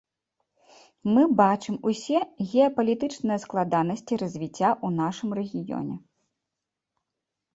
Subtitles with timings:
[1.13, 2.19] Мы бачым усе
[2.51, 5.95] геапалітычныя складанасці развіцця ў нашым рэгіёне.